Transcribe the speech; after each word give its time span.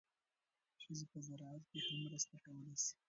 ښځې 0.81 1.05
په 1.11 1.19
زراعت 1.27 1.63
کې 1.71 1.79
هم 1.85 1.95
مرسته 2.05 2.35
کولی 2.43 2.75
شي. 2.83 2.93